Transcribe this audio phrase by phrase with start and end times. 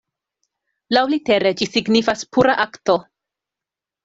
[0.97, 2.97] Laŭlitere ĝi signifas "pura akto.